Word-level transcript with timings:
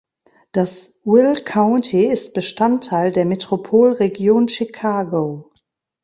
Das 0.51 0.95
Will 1.03 1.35
County 1.45 2.05
ist 2.07 2.33
Bestandteil 2.33 3.11
der 3.11 3.23
Metropolregion 3.25 4.49
Chicago. 4.49 5.53